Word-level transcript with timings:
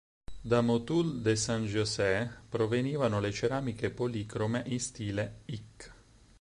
Da 0.51 0.61
Motul 0.61 1.21
de 1.25 1.35
San 1.35 1.67
José 1.67 2.27
provenivano 2.49 3.19
le 3.19 3.31
ceramiche 3.31 3.91
policrome 3.91 4.63
in 4.69 4.79
stile 4.79 5.41
Ik. 5.45 5.93